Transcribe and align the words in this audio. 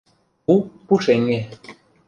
Пу— 0.45 0.53
пушеҥге. 0.95 1.39